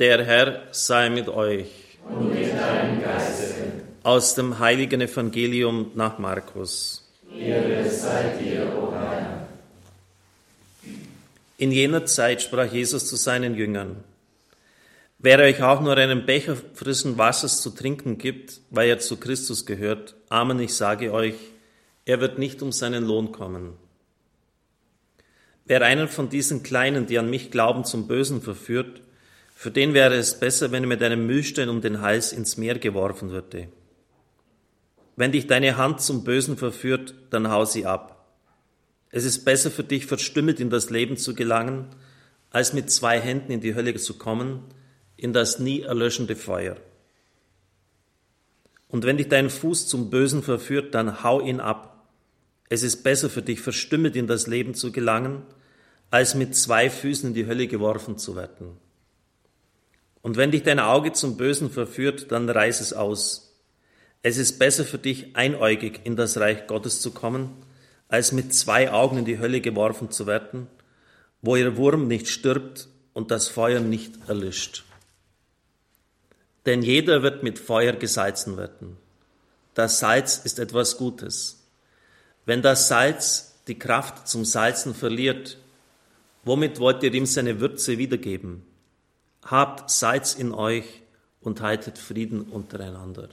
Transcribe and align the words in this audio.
Der 0.00 0.24
Herr 0.24 0.62
sei 0.70 1.10
mit 1.10 1.28
euch. 1.28 1.68
Und 2.08 2.30
mit 2.30 2.54
deinem 2.54 3.02
Geiste. 3.02 3.54
Aus 4.02 4.34
dem 4.34 4.58
heiligen 4.58 5.02
Evangelium 5.02 5.90
nach 5.94 6.18
Markus. 6.18 7.06
Ehre 7.38 7.86
sei 7.90 8.32
dir, 8.40 8.74
o 8.80 8.94
Herr. 8.94 9.46
In 11.58 11.70
jener 11.70 12.06
Zeit 12.06 12.40
sprach 12.40 12.72
Jesus 12.72 13.08
zu 13.08 13.16
seinen 13.16 13.54
Jüngern. 13.54 14.02
Wer 15.18 15.40
euch 15.40 15.62
auch 15.62 15.82
nur 15.82 15.98
einen 15.98 16.24
Becher 16.24 16.56
frischen 16.72 17.18
Wassers 17.18 17.60
zu 17.60 17.68
trinken 17.68 18.16
gibt, 18.16 18.62
weil 18.70 18.88
er 18.88 19.00
zu 19.00 19.18
Christus 19.18 19.66
gehört, 19.66 20.14
Amen, 20.30 20.60
ich 20.60 20.72
sage 20.72 21.12
euch, 21.12 21.34
er 22.06 22.22
wird 22.22 22.38
nicht 22.38 22.62
um 22.62 22.72
seinen 22.72 23.04
Lohn 23.04 23.32
kommen. 23.32 23.74
Wer 25.66 25.82
einen 25.82 26.08
von 26.08 26.30
diesen 26.30 26.62
Kleinen, 26.62 27.04
die 27.04 27.18
an 27.18 27.28
mich 27.28 27.50
glauben, 27.50 27.84
zum 27.84 28.08
Bösen 28.08 28.40
verführt, 28.40 29.02
für 29.60 29.70
den 29.70 29.92
wäre 29.92 30.14
es 30.14 30.40
besser, 30.40 30.72
wenn 30.72 30.84
er 30.84 30.88
mit 30.88 31.02
einem 31.02 31.26
Mühlstein 31.26 31.68
um 31.68 31.82
den 31.82 32.00
Hals 32.00 32.32
ins 32.32 32.56
Meer 32.56 32.78
geworfen 32.78 33.30
würde. 33.30 33.68
Wenn 35.16 35.32
dich 35.32 35.48
deine 35.48 35.76
Hand 35.76 36.00
zum 36.00 36.24
Bösen 36.24 36.56
verführt, 36.56 37.12
dann 37.28 37.50
hau 37.50 37.66
sie 37.66 37.84
ab. 37.84 38.26
Es 39.10 39.26
ist 39.26 39.44
besser 39.44 39.70
für 39.70 39.84
dich, 39.84 40.06
verstümmelt 40.06 40.60
in 40.60 40.70
das 40.70 40.88
Leben 40.88 41.18
zu 41.18 41.34
gelangen, 41.34 41.88
als 42.48 42.72
mit 42.72 42.90
zwei 42.90 43.20
Händen 43.20 43.52
in 43.52 43.60
die 43.60 43.74
Hölle 43.74 43.94
zu 43.96 44.16
kommen, 44.16 44.64
in 45.18 45.34
das 45.34 45.58
nie 45.58 45.82
erlöschende 45.82 46.36
Feuer. 46.36 46.78
Und 48.88 49.04
wenn 49.04 49.18
dich 49.18 49.28
dein 49.28 49.50
Fuß 49.50 49.88
zum 49.88 50.08
Bösen 50.08 50.42
verführt, 50.42 50.94
dann 50.94 51.22
hau 51.22 51.38
ihn 51.38 51.60
ab. 51.60 52.08
Es 52.70 52.82
ist 52.82 53.02
besser 53.02 53.28
für 53.28 53.42
dich, 53.42 53.60
verstümmelt 53.60 54.16
in 54.16 54.26
das 54.26 54.46
Leben 54.46 54.72
zu 54.72 54.90
gelangen, 54.90 55.42
als 56.10 56.34
mit 56.34 56.56
zwei 56.56 56.88
Füßen 56.88 57.28
in 57.28 57.34
die 57.34 57.46
Hölle 57.46 57.66
geworfen 57.66 58.16
zu 58.16 58.36
werden. 58.36 58.78
Und 60.22 60.36
wenn 60.36 60.50
dich 60.50 60.62
dein 60.62 60.80
Auge 60.80 61.12
zum 61.12 61.36
Bösen 61.36 61.70
verführt, 61.70 62.30
dann 62.30 62.48
reiß 62.48 62.80
es 62.80 62.92
aus. 62.92 63.56
Es 64.22 64.36
ist 64.36 64.58
besser 64.58 64.84
für 64.84 64.98
dich, 64.98 65.34
einäugig 65.34 66.00
in 66.04 66.16
das 66.16 66.38
Reich 66.38 66.66
Gottes 66.66 67.00
zu 67.00 67.10
kommen, 67.12 67.50
als 68.08 68.32
mit 68.32 68.54
zwei 68.54 68.90
Augen 68.92 69.18
in 69.18 69.24
die 69.24 69.38
Hölle 69.38 69.60
geworfen 69.60 70.10
zu 70.10 70.26
werden, 70.26 70.66
wo 71.40 71.56
ihr 71.56 71.76
Wurm 71.76 72.06
nicht 72.06 72.28
stirbt 72.28 72.88
und 73.14 73.30
das 73.30 73.48
Feuer 73.48 73.80
nicht 73.80 74.12
erlischt. 74.28 74.84
Denn 76.66 76.82
jeder 76.82 77.22
wird 77.22 77.42
mit 77.42 77.58
Feuer 77.58 77.92
gesalzen 77.92 78.58
werden. 78.58 78.98
Das 79.74 80.00
Salz 80.00 80.38
ist 80.44 80.58
etwas 80.58 80.98
Gutes. 80.98 81.64
Wenn 82.44 82.60
das 82.60 82.88
Salz 82.88 83.54
die 83.66 83.78
Kraft 83.78 84.28
zum 84.28 84.44
Salzen 84.44 84.94
verliert, 84.94 85.56
womit 86.44 86.78
wollt 86.78 87.02
ihr 87.02 87.14
ihm 87.14 87.24
seine 87.24 87.60
Würze 87.60 87.96
wiedergeben? 87.96 88.66
Habt 89.50 89.90
Salz 89.90 90.34
in 90.34 90.54
euch 90.54 90.84
und 91.40 91.60
haltet 91.60 91.98
Frieden 91.98 92.42
untereinander. 92.42 93.30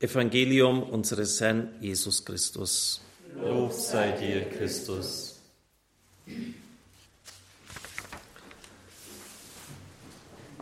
Evangelium 0.00 0.82
unseres 0.82 1.38
Herrn 1.38 1.68
Jesus 1.82 2.24
Christus. 2.24 3.02
Lob 3.36 3.72
sei 3.72 4.12
dir, 4.12 4.48
Christus. 4.48 5.38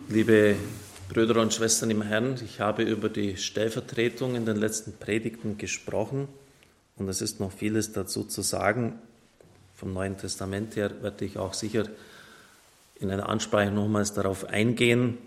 Liebe 0.09 0.57
Brüder 1.09 1.41
und 1.41 1.55
Schwestern 1.55 1.93
im 1.93 2.03
Herrn, 2.03 2.41
ich 2.45 2.59
habe 2.59 2.83
über 2.83 3.09
die 3.09 3.37
Stellvertretung 3.37 4.35
in 4.35 4.47
den 4.47 4.57
letzten 4.57 4.95
Predigten 4.95 5.59
gesprochen 5.59 6.27
und 6.97 7.09
es 7.09 7.23
ist 7.23 7.39
noch 7.39 7.53
vieles 7.53 7.93
dazu 7.93 8.25
zu 8.25 8.43
sagen. 8.43 8.99
Vom 9.77 9.93
Neuen 9.93 10.19
Testament 10.19 10.75
her 10.75 10.91
werde 11.03 11.25
ich 11.25 11.39
auch 11.39 11.55
sicher 11.55 11.85
in 13.01 13.11
einer 13.11 13.29
Ansprache 13.29 13.71
nochmals 13.71 14.13
darauf 14.13 14.45
eingehen. 14.45 15.19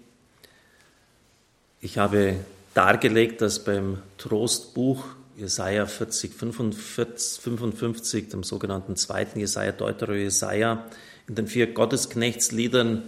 Ich 1.82 1.98
habe 1.98 2.36
dargelegt, 2.74 3.42
dass 3.42 3.64
beim 3.64 3.98
Trostbuch 4.18 5.04
Jesaja 5.36 5.88
40, 5.88 6.34
45, 6.34 7.42
55, 7.42 8.30
dem 8.30 8.44
sogenannten 8.44 8.96
zweiten 8.96 9.40
Jesaja, 9.40 9.72
Deutero 9.72 10.14
Jesaja, 10.14 10.86
in 11.28 11.36
den 11.36 11.48
vier 11.48 11.74
Gottesknechtsliedern 11.74 13.04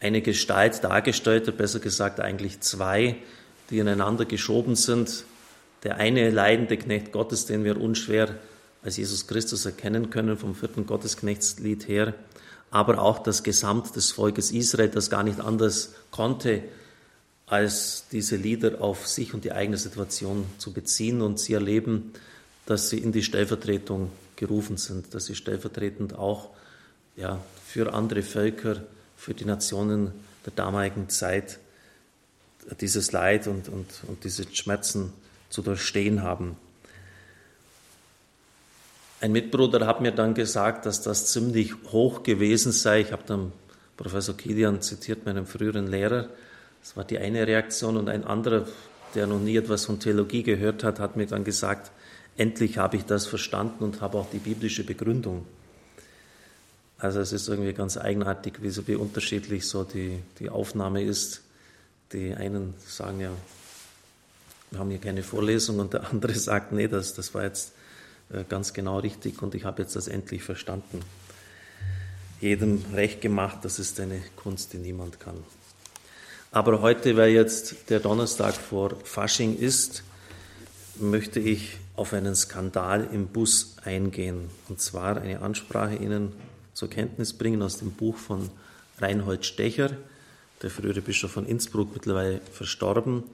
eine 0.00 0.20
Gestalt 0.20 0.82
dargestellt 0.82 1.46
wird, 1.46 1.56
besser 1.56 1.78
gesagt 1.78 2.20
eigentlich 2.20 2.60
zwei, 2.60 3.16
die 3.70 3.78
ineinander 3.78 4.24
geschoben 4.24 4.74
sind. 4.74 5.24
Der 5.84 5.96
eine 5.96 6.30
leidende 6.30 6.76
Knecht 6.76 7.12
Gottes, 7.12 7.46
den 7.46 7.64
wir 7.64 7.80
unschwer 7.80 8.34
als 8.82 8.96
Jesus 8.96 9.26
Christus 9.26 9.64
erkennen 9.64 10.10
können 10.10 10.36
vom 10.36 10.54
vierten 10.54 10.86
Gottesknechtslied 10.86 11.88
her, 11.88 12.14
aber 12.74 12.98
auch 12.98 13.20
das 13.20 13.44
Gesamt 13.44 13.94
des 13.94 14.10
Volkes 14.10 14.50
Israel, 14.50 14.88
das 14.88 15.08
gar 15.08 15.22
nicht 15.22 15.38
anders 15.38 15.92
konnte, 16.10 16.64
als 17.46 18.06
diese 18.10 18.34
Lieder 18.34 18.80
auf 18.80 19.06
sich 19.06 19.32
und 19.32 19.44
die 19.44 19.52
eigene 19.52 19.76
Situation 19.76 20.44
zu 20.58 20.72
beziehen. 20.72 21.22
Und 21.22 21.38
sie 21.38 21.52
erleben, 21.52 22.12
dass 22.66 22.90
sie 22.90 22.98
in 22.98 23.12
die 23.12 23.22
Stellvertretung 23.22 24.10
gerufen 24.34 24.76
sind, 24.76 25.14
dass 25.14 25.26
sie 25.26 25.36
stellvertretend 25.36 26.18
auch 26.18 26.50
ja, 27.14 27.40
für 27.64 27.94
andere 27.94 28.22
Völker, 28.22 28.82
für 29.16 29.34
die 29.34 29.44
Nationen 29.44 30.10
der 30.44 30.54
damaligen 30.56 31.08
Zeit 31.08 31.60
dieses 32.80 33.12
Leid 33.12 33.46
und, 33.46 33.68
und, 33.68 33.86
und 34.08 34.24
diese 34.24 34.52
Schmerzen 34.52 35.12
zu 35.48 35.62
durchstehen 35.62 36.24
haben. 36.24 36.56
Ein 39.24 39.32
Mitbruder 39.32 39.86
hat 39.86 40.02
mir 40.02 40.12
dann 40.12 40.34
gesagt, 40.34 40.84
dass 40.84 41.00
das 41.00 41.32
ziemlich 41.32 41.72
hoch 41.92 42.24
gewesen 42.24 42.72
sei. 42.72 43.00
Ich 43.00 43.10
habe 43.10 43.22
dann 43.24 43.52
Professor 43.96 44.36
Kilian 44.36 44.82
zitiert, 44.82 45.24
meinen 45.24 45.46
früheren 45.46 45.86
Lehrer. 45.86 46.28
Das 46.82 46.94
war 46.94 47.04
die 47.04 47.16
eine 47.16 47.46
Reaktion. 47.46 47.96
Und 47.96 48.10
ein 48.10 48.24
anderer, 48.24 48.66
der 49.14 49.26
noch 49.26 49.40
nie 49.40 49.56
etwas 49.56 49.86
von 49.86 49.98
Theologie 49.98 50.42
gehört 50.42 50.84
hat, 50.84 51.00
hat 51.00 51.16
mir 51.16 51.24
dann 51.24 51.42
gesagt, 51.42 51.90
endlich 52.36 52.76
habe 52.76 52.98
ich 52.98 53.06
das 53.06 53.24
verstanden 53.24 53.82
und 53.82 54.02
habe 54.02 54.18
auch 54.18 54.28
die 54.28 54.40
biblische 54.40 54.84
Begründung. 54.84 55.46
Also 56.98 57.20
es 57.20 57.32
ist 57.32 57.48
irgendwie 57.48 57.72
ganz 57.72 57.96
eigenartig, 57.96 58.60
wie, 58.60 58.68
so, 58.68 58.86
wie 58.86 58.94
unterschiedlich 58.94 59.66
so 59.66 59.84
die, 59.84 60.18
die 60.38 60.50
Aufnahme 60.50 61.02
ist. 61.02 61.40
Die 62.12 62.34
einen 62.34 62.74
sagen 62.86 63.20
ja, 63.20 63.30
wir 64.70 64.80
haben 64.80 64.90
hier 64.90 65.00
keine 65.00 65.22
Vorlesung 65.22 65.78
und 65.78 65.94
der 65.94 66.10
andere 66.10 66.34
sagt, 66.38 66.72
nee, 66.72 66.88
das, 66.88 67.14
das 67.14 67.32
war 67.32 67.44
jetzt 67.44 67.72
ganz 68.42 68.72
genau 68.72 68.98
richtig 68.98 69.42
und 69.42 69.54
ich 69.54 69.64
habe 69.64 69.82
jetzt 69.82 69.94
das 69.94 70.08
endlich 70.08 70.42
verstanden. 70.42 71.00
Jedem 72.40 72.84
recht 72.92 73.20
gemacht, 73.20 73.58
das 73.62 73.78
ist 73.78 74.00
eine 74.00 74.20
Kunst, 74.36 74.72
die 74.72 74.78
niemand 74.78 75.20
kann. 75.20 75.36
Aber 76.50 76.82
heute, 76.82 77.16
weil 77.16 77.30
jetzt 77.30 77.90
der 77.90 78.00
Donnerstag 78.00 78.54
vor 78.54 78.96
Fasching 79.04 79.56
ist, 79.58 80.02
möchte 81.00 81.40
ich 81.40 81.78
auf 81.96 82.12
einen 82.12 82.34
Skandal 82.36 83.08
im 83.12 83.26
Bus 83.26 83.76
eingehen. 83.84 84.50
Und 84.68 84.80
zwar 84.80 85.20
eine 85.20 85.40
Ansprache 85.40 85.96
Ihnen 85.96 86.32
zur 86.72 86.90
Kenntnis 86.90 87.32
bringen 87.32 87.62
aus 87.62 87.78
dem 87.78 87.92
Buch 87.92 88.16
von 88.16 88.50
Reinhold 88.98 89.44
Stecher, 89.44 89.90
der 90.62 90.70
frühere 90.70 91.00
Bischof 91.00 91.32
von 91.32 91.46
Innsbruck, 91.46 91.92
mittlerweile 91.92 92.40
verstorben, 92.52 93.24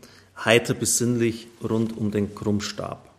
heiter 0.42 0.74
besinnlich 0.74 1.48
rund 1.62 1.96
um 1.96 2.10
den 2.10 2.34
Krummstab. 2.34 3.09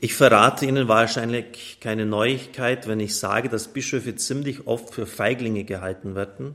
Ich 0.00 0.14
verrate 0.14 0.64
Ihnen 0.64 0.86
wahrscheinlich 0.86 1.78
keine 1.80 2.06
Neuigkeit, 2.06 2.86
wenn 2.86 3.00
ich 3.00 3.16
sage, 3.16 3.48
dass 3.48 3.72
Bischöfe 3.72 4.14
ziemlich 4.14 4.68
oft 4.68 4.94
für 4.94 5.06
Feiglinge 5.06 5.64
gehalten 5.64 6.14
werden, 6.14 6.54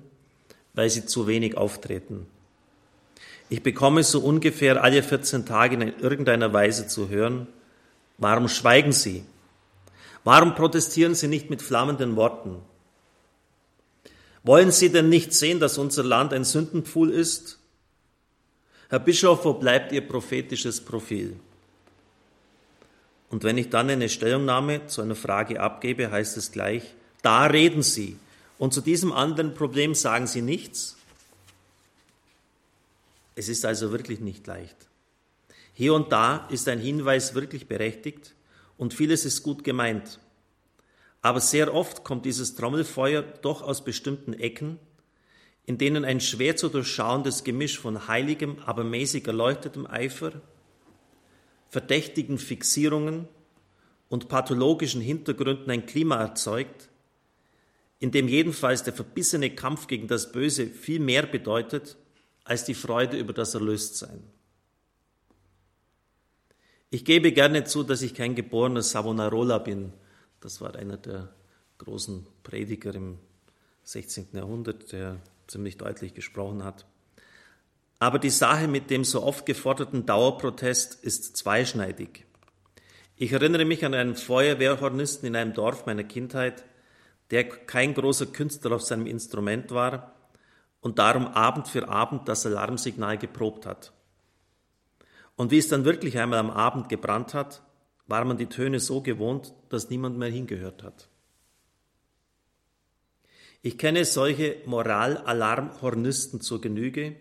weil 0.73 0.89
sie 0.89 1.05
zu 1.05 1.27
wenig 1.27 1.57
auftreten. 1.57 2.25
Ich 3.49 3.61
bekomme 3.61 4.03
so 4.03 4.21
ungefähr 4.21 4.81
alle 4.81 5.03
14 5.03 5.45
Tage 5.45 5.75
in 5.75 5.99
irgendeiner 5.99 6.53
Weise 6.53 6.87
zu 6.87 7.09
hören, 7.09 7.47
warum 8.17 8.47
schweigen 8.47 8.93
Sie? 8.93 9.25
Warum 10.23 10.55
protestieren 10.55 11.13
Sie 11.13 11.27
nicht 11.27 11.49
mit 11.49 11.61
flammenden 11.61 12.15
Worten? 12.15 12.55
Wollen 14.43 14.71
Sie 14.71 14.89
denn 14.89 15.09
nicht 15.09 15.33
sehen, 15.33 15.59
dass 15.59 15.77
unser 15.77 16.03
Land 16.03 16.31
ein 16.31 16.45
Sündenpfuhl 16.45 17.11
ist? 17.11 17.59
Herr 18.87 18.99
Bischof, 18.99 19.43
wo 19.43 19.53
bleibt 19.53 19.91
Ihr 19.91 20.07
prophetisches 20.07 20.79
Profil? 20.79 21.35
Und 23.33 23.43
wenn 23.43 23.57
ich 23.57 23.71
dann 23.71 23.89
eine 23.89 24.09
Stellungnahme 24.09 24.85
zu 24.85 25.01
einer 25.01 25.15
Frage 25.15 25.59
abgebe, 25.59 26.11
heißt 26.11 26.37
es 26.37 26.51
gleich, 26.51 26.83
da 27.23 27.47
reden 27.47 27.81
Sie. 27.81 28.19
Und 28.59 28.75
zu 28.75 28.79
diesem 28.79 29.11
anderen 29.11 29.55
Problem 29.55 29.95
sagen 29.95 30.27
Sie 30.27 30.43
nichts. 30.43 30.97
Es 33.33 33.49
ist 33.49 33.65
also 33.65 33.91
wirklich 33.91 34.19
nicht 34.19 34.45
leicht. 34.45 34.75
Hier 35.73 35.95
und 35.95 36.11
da 36.11 36.45
ist 36.51 36.67
ein 36.67 36.77
Hinweis 36.77 37.33
wirklich 37.33 37.67
berechtigt 37.67 38.35
und 38.77 38.93
vieles 38.93 39.25
ist 39.25 39.41
gut 39.41 39.63
gemeint. 39.63 40.19
Aber 41.23 41.39
sehr 41.41 41.73
oft 41.73 42.03
kommt 42.03 42.25
dieses 42.25 42.53
Trommelfeuer 42.53 43.23
doch 43.23 43.63
aus 43.63 43.83
bestimmten 43.83 44.33
Ecken, 44.33 44.77
in 45.65 45.79
denen 45.79 46.05
ein 46.05 46.21
schwer 46.21 46.55
zu 46.55 46.69
durchschauendes 46.69 47.43
Gemisch 47.43 47.79
von 47.79 48.07
heiligem, 48.07 48.57
aber 48.67 48.83
mäßig 48.83 49.25
erleuchtetem 49.25 49.87
Eifer, 49.87 50.33
verdächtigen 51.73 52.37
Fixierungen 52.37 53.27
und 54.07 54.27
pathologischen 54.27 55.01
Hintergründen 55.01 55.71
ein 55.71 55.87
Klima 55.87 56.17
erzeugt, 56.17 56.89
in 57.97 58.11
dem 58.11 58.27
jedenfalls 58.27 58.83
der 58.83 58.93
verbissene 58.93 59.49
Kampf 59.55 59.87
gegen 59.87 60.07
das 60.07 60.31
Böse 60.31 60.67
viel 60.67 60.99
mehr 60.99 61.25
bedeutet 61.25 61.97
als 62.43 62.63
die 62.63 62.75
Freude 62.75 63.17
über 63.17 63.33
das 63.33 63.55
Erlöstsein. 63.55 64.21
Ich 66.91 67.05
gebe 67.05 67.31
gerne 67.31 67.63
zu, 67.63 67.81
dass 67.81 68.03
ich 68.03 68.13
kein 68.13 68.35
geborener 68.35 68.83
Savonarola 68.83 69.57
bin. 69.57 69.93
Das 70.41 70.61
war 70.61 70.75
einer 70.75 70.97
der 70.97 71.33
großen 71.79 72.27
Prediger 72.43 72.93
im 72.93 73.17
16. 73.81 74.27
Jahrhundert, 74.33 74.91
der 74.91 75.19
ziemlich 75.47 75.79
deutlich 75.79 76.13
gesprochen 76.13 76.63
hat. 76.63 76.85
Aber 78.03 78.19
die 78.19 78.31
Sache 78.31 78.67
mit 78.67 78.89
dem 78.89 79.05
so 79.05 79.23
oft 79.23 79.45
geforderten 79.45 80.05
Dauerprotest 80.05 81.01
ist 81.05 81.37
zweischneidig. 81.37 82.25
Ich 83.15 83.31
erinnere 83.31 83.63
mich 83.63 83.85
an 83.85 83.93
einen 83.93 84.17
Feuerwehrhornisten 84.17 85.25
in 85.25 85.37
einem 85.37 85.53
Dorf 85.53 85.85
meiner 85.85 86.03
Kindheit, 86.03 86.65
der 87.31 87.45
kein 87.45 87.93
großer 87.93 88.25
Künstler 88.25 88.75
auf 88.75 88.81
seinem 88.81 89.05
Instrument 89.05 89.71
war 89.71 90.15
und 90.81 90.99
darum 90.99 91.27
Abend 91.27 91.69
für 91.69 91.87
Abend 91.87 92.27
das 92.27 92.45
Alarmsignal 92.45 93.17
geprobt 93.17 93.65
hat. 93.65 93.93
Und 95.37 95.51
wie 95.51 95.59
es 95.59 95.69
dann 95.69 95.85
wirklich 95.85 96.19
einmal 96.19 96.39
am 96.39 96.51
Abend 96.51 96.89
gebrannt 96.89 97.33
hat, 97.33 97.61
war 98.07 98.25
man 98.25 98.35
die 98.35 98.47
Töne 98.47 98.81
so 98.81 98.99
gewohnt, 98.99 99.53
dass 99.69 99.89
niemand 99.89 100.17
mehr 100.17 100.29
hingehört 100.29 100.83
hat. 100.83 101.07
Ich 103.61 103.77
kenne 103.77 104.03
solche 104.03 104.57
Moralalarmhornisten 104.65 106.41
zur 106.41 106.59
Genüge, 106.59 107.15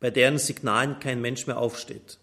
bei 0.00 0.10
deren 0.10 0.38
Signalen 0.38 0.98
kein 0.98 1.20
Mensch 1.20 1.46
mehr 1.46 1.58
aufsteht. 1.58 2.18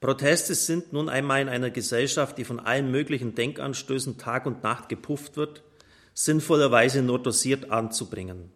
Proteste 0.00 0.54
sind 0.54 0.92
nun 0.92 1.08
einmal 1.08 1.40
in 1.42 1.48
einer 1.48 1.70
Gesellschaft, 1.70 2.36
die 2.36 2.44
von 2.44 2.60
allen 2.60 2.90
möglichen 2.90 3.34
Denkanstößen 3.34 4.18
Tag 4.18 4.46
und 4.46 4.62
Nacht 4.62 4.88
gepufft 4.88 5.36
wird, 5.36 5.62
sinnvollerweise 6.12 7.02
nur 7.02 7.22
dosiert 7.22 7.70
anzubringen. 7.70 8.50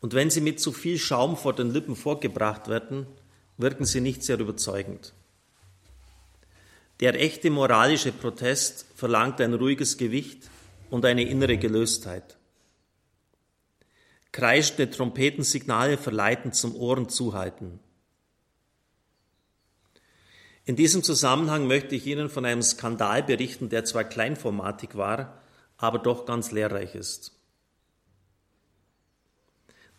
Und 0.00 0.14
wenn 0.14 0.30
sie 0.30 0.42
mit 0.42 0.60
zu 0.60 0.72
viel 0.72 0.98
Schaum 0.98 1.36
vor 1.36 1.54
den 1.54 1.72
Lippen 1.72 1.96
vorgebracht 1.96 2.68
werden, 2.68 3.06
wirken 3.56 3.86
sie 3.86 4.00
nicht 4.00 4.22
sehr 4.22 4.38
überzeugend. 4.38 5.14
Der 7.00 7.18
echte 7.20 7.50
moralische 7.50 8.12
Protest 8.12 8.86
verlangt 8.94 9.40
ein 9.40 9.54
ruhiges 9.54 9.96
Gewicht 9.96 10.50
und 10.90 11.04
eine 11.04 11.22
innere 11.22 11.56
Gelöstheit. 11.56 12.36
Kreischende 14.36 14.90
Trompetensignale 14.90 15.96
verleiten 15.96 16.52
zum 16.52 16.76
Ohren 16.76 17.08
zuhalten. 17.08 17.80
In 20.66 20.76
diesem 20.76 21.02
Zusammenhang 21.02 21.66
möchte 21.66 21.94
ich 21.94 22.06
Ihnen 22.06 22.28
von 22.28 22.44
einem 22.44 22.60
Skandal 22.60 23.22
berichten, 23.22 23.70
der 23.70 23.86
zwar 23.86 24.04
kleinformatig 24.04 24.94
war, 24.94 25.40
aber 25.78 25.98
doch 25.98 26.26
ganz 26.26 26.52
lehrreich 26.52 26.94
ist. 26.94 27.32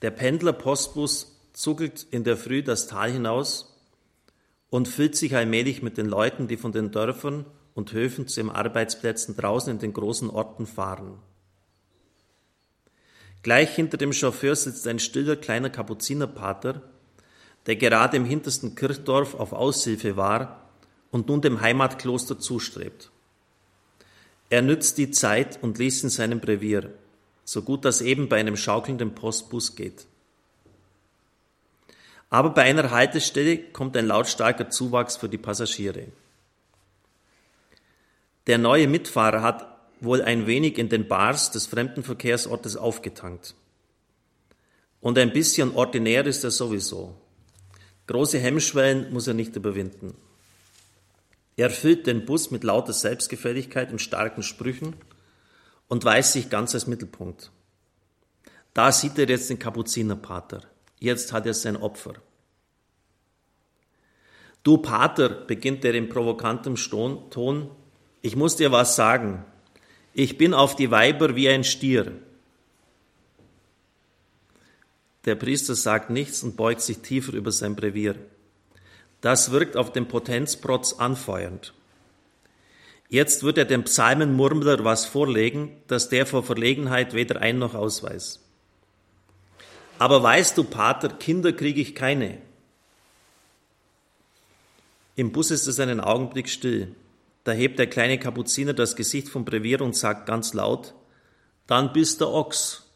Der 0.04 0.12
Pendler-Postbus 0.12 1.36
zuckelt 1.54 2.06
in 2.12 2.24
der 2.24 2.38
Früh 2.38 2.62
das 2.62 2.86
Tal 2.86 3.12
hinaus 3.12 3.75
und 4.69 4.88
füllt 4.88 5.16
sich 5.16 5.36
allmählich 5.36 5.81
mit 5.81 5.98
den 5.98 6.06
Leuten, 6.06 6.48
die 6.48 6.57
von 6.57 6.72
den 6.72 6.92
Dörfern 6.92 7.48
und 7.74 7.92
Höfen 7.92 8.28
zu 8.28 8.42
ihren 8.42 8.51
Arbeitsplätzen 8.51 9.36
draußen 9.36 9.74
in 9.74 9.80
den 9.80 9.94
großen 9.94 10.30
Orten 10.30 10.68
fahren. 10.68 11.18
Gleich 13.44 13.75
hinter 13.75 13.98
dem 13.98 14.13
Chauffeur 14.13 14.56
sitzt 14.56 14.88
ein 14.88 15.00
stiller 15.00 15.36
kleiner 15.36 15.69
Kapuzinerpater, 15.69 16.81
der 17.66 17.75
gerade 17.75 18.18
im 18.18 18.25
hintersten 18.25 18.75
Kirchdorf 18.75 19.36
auf 19.36 19.54
Aushilfe 19.54 20.18
war 20.18 20.69
und 21.12 21.28
nun 21.28 21.42
dem 21.42 21.62
Heimatkloster 21.62 22.39
zustrebt. 22.39 23.12
Er 24.50 24.62
nützt 24.62 24.98
die 24.98 25.12
Zeit 25.12 25.60
und 25.62 25.78
liest 25.78 26.04
in 26.04 26.10
seinem 26.10 26.39
Brevier, 26.39 26.94
so 27.44 27.62
gut 27.62 27.86
das 27.86 28.01
eben 28.01 28.30
bei 28.30 28.39
einem 28.39 28.56
schaukelnden 28.56 29.13
Postbus 29.13 29.75
geht. 29.75 30.06
Aber 32.30 32.50
bei 32.50 32.63
einer 32.63 32.92
Haltestelle 32.92 33.57
kommt 33.57 33.95
ein 33.95 34.07
lautstarker 34.07 34.69
Zuwachs 34.69 35.16
für 35.16 35.30
die 35.30 35.38
Passagiere. 35.38 36.07
Der 38.48 38.57
neue 38.57 38.88
Mitfahrer 38.88 39.42
hat 39.42 39.76
wohl 39.99 40.21
ein 40.21 40.47
wenig 40.47 40.77
in 40.77 40.89
den 40.89 41.07
Bars 41.07 41.51
des 41.51 41.65
Fremdenverkehrsortes 41.65 42.77
aufgetankt. 42.77 43.55
Und 45.01 45.17
ein 45.17 45.33
bisschen 45.33 45.75
ordinär 45.75 46.25
ist 46.25 46.44
er 46.44 46.51
sowieso. 46.51 47.15
Große 48.07 48.39
Hemmschwellen 48.39 49.11
muss 49.11 49.27
er 49.27 49.33
nicht 49.33 49.55
überwinden. 49.55 50.15
Er 51.55 51.69
füllt 51.69 52.07
den 52.07 52.25
Bus 52.25 52.51
mit 52.51 52.63
lauter 52.63 52.94
Selbstgefälligkeit 52.94 53.91
und 53.91 54.01
starken 54.01 54.44
Sprüchen 54.44 54.95
und 55.88 56.05
weiß 56.05 56.33
sich 56.33 56.50
ganz 56.50 56.73
als 56.73 56.88
Mittelpunkt. 56.88 57.51
Da 58.73 58.91
sieht 58.91 59.17
er 59.17 59.27
jetzt 59.27 59.50
den 59.50 59.59
Kapuzinerpater. 59.59 60.61
Jetzt 61.00 61.33
hat 61.33 61.45
er 61.45 61.53
sein 61.53 61.77
Opfer. 61.77 62.13
Du 64.63 64.77
Pater, 64.77 65.29
beginnt 65.29 65.85
er 65.85 65.95
in 65.95 66.09
provokantem 66.09 66.75
Ton, 66.75 67.71
ich 68.21 68.35
muss 68.35 68.55
dir 68.55 68.71
was 68.71 68.95
sagen. 68.95 69.45
Ich 70.19 70.39
bin 70.39 70.55
auf 70.55 70.75
die 70.75 70.89
Weiber 70.89 71.35
wie 71.35 71.47
ein 71.47 71.63
Stier. 71.63 72.11
Der 75.25 75.35
Priester 75.35 75.75
sagt 75.75 76.09
nichts 76.09 76.41
und 76.41 76.57
beugt 76.57 76.81
sich 76.81 76.97
tiefer 77.03 77.33
über 77.33 77.51
sein 77.51 77.75
Brevier. 77.75 78.15
Das 79.21 79.51
wirkt 79.51 79.77
auf 79.77 79.91
den 79.91 80.07
Potenzprotz 80.07 80.93
anfeuernd. 80.93 81.75
Jetzt 83.09 83.43
wird 83.43 83.59
er 83.59 83.65
dem 83.65 83.83
Psalmenmurmler 83.83 84.83
was 84.83 85.05
vorlegen, 85.05 85.69
dass 85.85 86.09
der 86.09 86.25
vor 86.25 86.41
Verlegenheit 86.41 87.13
weder 87.13 87.39
ein 87.39 87.59
noch 87.59 87.75
ausweist. 87.75 88.39
Aber 89.99 90.23
weißt 90.23 90.57
du, 90.57 90.63
Pater, 90.63 91.09
Kinder 91.09 91.53
kriege 91.53 91.79
ich 91.79 91.93
keine. 91.93 92.41
Im 95.15 95.31
Bus 95.31 95.51
ist 95.51 95.67
es 95.67 95.79
einen 95.79 95.99
Augenblick 95.99 96.49
still. 96.49 96.95
Da 97.47 97.53
hebt 97.53 97.79
der 97.79 97.88
kleine 97.88 98.19
Kapuziner 98.19 98.73
das 98.73 98.97
Gesicht 98.97 99.29
vom 99.29 99.45
Brevier 99.45 99.79
und 99.79 99.95
sagt 99.95 100.25
ganz 100.25 100.53
laut, 100.53 100.94
dann 101.65 101.94
bist 101.94 102.19
der 102.19 102.27
Ochs. 102.27 102.91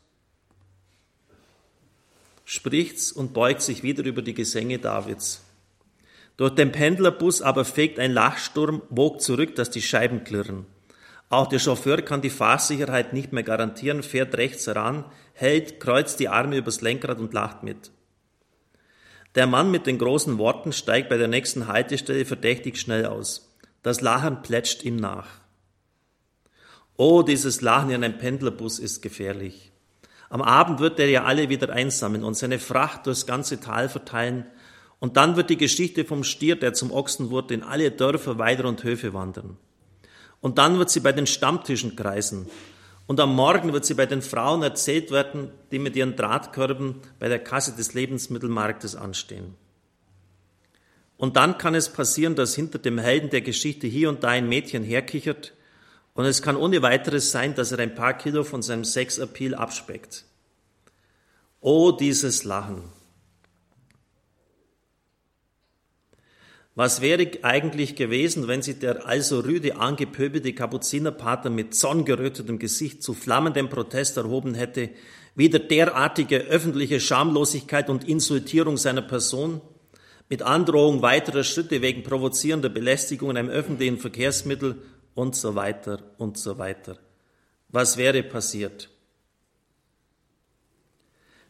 Spricht's 2.43 3.13
und 3.13 3.31
beugt 3.31 3.61
sich 3.61 3.81
wieder 3.81 4.03
über 4.03 4.21
die 4.21 4.33
Gesänge 4.33 4.77
Davids. 4.77 5.41
Durch 6.35 6.53
den 6.53 6.73
Pendlerbus 6.73 7.41
aber 7.41 7.63
fegt 7.63 7.97
ein 7.97 8.11
Lachsturm 8.11 8.81
wog 8.89 9.21
zurück, 9.21 9.55
dass 9.55 9.69
die 9.69 9.81
Scheiben 9.81 10.25
klirren. 10.25 10.65
Auch 11.29 11.47
der 11.47 11.59
Chauffeur 11.59 12.01
kann 12.01 12.21
die 12.21 12.29
Fahrsicherheit 12.29 13.13
nicht 13.13 13.31
mehr 13.31 13.43
garantieren, 13.43 14.03
fährt 14.03 14.35
rechts 14.35 14.67
heran, 14.67 15.05
hält, 15.31 15.79
kreuzt 15.79 16.19
die 16.19 16.27
Arme 16.27 16.57
übers 16.57 16.81
Lenkrad 16.81 17.19
und 17.19 17.33
lacht 17.33 17.63
mit. 17.63 17.91
Der 19.35 19.47
Mann 19.47 19.71
mit 19.71 19.87
den 19.87 19.97
großen 19.97 20.37
Worten 20.37 20.73
steigt 20.73 21.07
bei 21.07 21.15
der 21.15 21.29
nächsten 21.29 21.67
Haltestelle 21.67 22.25
verdächtig 22.25 22.77
schnell 22.77 23.05
aus. 23.05 23.47
Das 23.83 24.01
Lachen 24.01 24.41
plätscht 24.43 24.83
ihm 24.83 24.95
nach. 24.95 25.27
Oh, 26.97 27.23
dieses 27.23 27.61
Lachen 27.61 27.89
in 27.89 28.03
einem 28.03 28.17
Pendlerbus 28.19 28.77
ist 28.77 29.01
gefährlich. 29.01 29.71
Am 30.29 30.41
Abend 30.41 30.79
wird 30.79 30.99
er 30.99 31.09
ja 31.09 31.23
alle 31.23 31.49
wieder 31.49 31.71
einsammeln 31.71 32.23
und 32.23 32.35
seine 32.35 32.59
Fracht 32.59 33.07
durchs 33.07 33.25
ganze 33.25 33.59
Tal 33.59 33.89
verteilen. 33.89 34.45
Und 34.99 35.17
dann 35.17 35.35
wird 35.35 35.49
die 35.49 35.57
Geschichte 35.57 36.05
vom 36.05 36.23
Stier, 36.23 36.55
der 36.55 36.73
zum 36.73 36.91
Ochsen 36.91 37.31
wurde, 37.31 37.55
in 37.55 37.63
alle 37.63 37.89
Dörfer, 37.89 38.37
Weiler 38.37 38.65
und 38.65 38.83
Höfe 38.83 39.13
wandern. 39.13 39.57
Und 40.41 40.59
dann 40.59 40.77
wird 40.77 40.91
sie 40.91 40.99
bei 40.99 41.11
den 41.11 41.25
Stammtischen 41.25 41.95
kreisen. 41.95 42.47
Und 43.07 43.19
am 43.19 43.35
Morgen 43.35 43.73
wird 43.73 43.83
sie 43.83 43.95
bei 43.95 44.05
den 44.05 44.21
Frauen 44.21 44.61
erzählt 44.61 45.09
werden, 45.11 45.51
die 45.71 45.79
mit 45.79 45.95
ihren 45.95 46.15
Drahtkörben 46.15 46.95
bei 47.19 47.29
der 47.29 47.39
Kasse 47.39 47.75
des 47.75 47.93
Lebensmittelmarktes 47.93 48.95
anstehen. 48.95 49.55
Und 51.21 51.35
dann 51.35 51.59
kann 51.59 51.75
es 51.75 51.87
passieren, 51.87 52.33
dass 52.33 52.55
hinter 52.55 52.79
dem 52.79 52.97
Helden 52.97 53.29
der 53.29 53.41
Geschichte 53.41 53.85
hier 53.85 54.09
und 54.09 54.23
da 54.23 54.29
ein 54.29 54.49
Mädchen 54.49 54.83
herkichert 54.83 55.53
und 56.15 56.25
es 56.25 56.41
kann 56.41 56.55
ohne 56.55 56.81
weiteres 56.81 57.29
sein, 57.29 57.53
dass 57.53 57.71
er 57.71 57.77
ein 57.77 57.93
paar 57.93 58.17
Kilo 58.17 58.43
von 58.43 58.63
seinem 58.63 58.83
Sexappeal 58.83 59.53
abspeckt. 59.53 60.25
Oh, 61.59 61.91
dieses 61.91 62.43
Lachen. 62.43 62.85
Was 66.73 67.01
wäre 67.01 67.29
eigentlich 67.43 67.95
gewesen, 67.95 68.47
wenn 68.47 68.63
sich 68.63 68.79
der 68.79 69.05
also 69.05 69.41
rüde 69.41 69.75
angepöbelte 69.75 70.53
Kapuzinerpater 70.53 71.51
mit 71.51 71.75
zorngerötetem 71.75 72.57
Gesicht 72.57 73.03
zu 73.03 73.13
flammendem 73.13 73.69
Protest 73.69 74.17
erhoben 74.17 74.55
hätte, 74.55 74.89
wieder 75.35 75.59
derartige 75.59 76.39
öffentliche 76.39 76.99
Schamlosigkeit 76.99 77.91
und 77.91 78.09
Insultierung 78.09 78.77
seiner 78.77 79.03
Person? 79.03 79.61
Mit 80.31 80.43
Androhung 80.43 81.01
weiterer 81.01 81.43
Schritte 81.43 81.81
wegen 81.81 82.03
provozierender 82.03 82.69
Belästigung 82.69 83.31
in 83.31 83.37
einem 83.37 83.49
öffentlichen 83.49 83.97
Verkehrsmittel 83.97 84.81
und 85.13 85.35
so 85.35 85.55
weiter 85.55 85.99
und 86.17 86.37
so 86.37 86.57
weiter. 86.57 86.97
Was 87.67 87.97
wäre 87.97 88.23
passiert? 88.23 88.89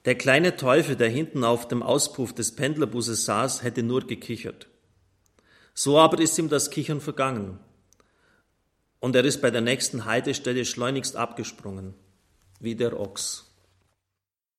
Der 0.05 0.15
kleine 0.15 0.55
Teufel, 0.55 0.95
der 0.95 1.09
hinten 1.09 1.43
auf 1.43 1.67
dem 1.67 1.83
Auspuff 1.83 2.33
des 2.33 2.55
Pendlerbusses 2.55 3.23
saß, 3.23 3.61
hätte 3.61 3.83
nur 3.83 4.07
gekichert. 4.07 4.67
So 5.75 5.99
aber 5.99 6.19
ist 6.19 6.39
ihm 6.39 6.49
das 6.49 6.71
Kichern 6.71 7.01
vergangen. 7.01 7.59
Und 8.99 9.15
er 9.15 9.25
ist 9.25 9.43
bei 9.43 9.51
der 9.51 9.61
nächsten 9.61 10.05
Haltestelle 10.05 10.65
schleunigst 10.65 11.15
abgesprungen, 11.15 11.93
wie 12.59 12.73
der 12.73 12.99
Ochs. 12.99 13.50